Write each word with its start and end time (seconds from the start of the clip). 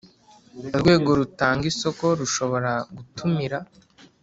Urwego 0.75 1.09
rutanga 1.19 1.63
isoko 1.71 2.05
rushobora 2.19 2.71
gutumira 2.95 3.57